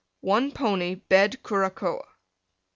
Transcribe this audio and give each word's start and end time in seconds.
1 0.21 0.51
pony 0.53 0.95
Bed 0.95 1.37
Curacoa. 1.43 2.03